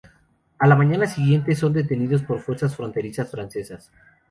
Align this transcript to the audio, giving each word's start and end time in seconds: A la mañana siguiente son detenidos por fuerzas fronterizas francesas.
A 0.57 0.65
la 0.65 0.75
mañana 0.75 1.05
siguiente 1.05 1.53
son 1.53 1.73
detenidos 1.73 2.23
por 2.23 2.39
fuerzas 2.39 2.75
fronterizas 2.75 3.29
francesas. 3.29 3.91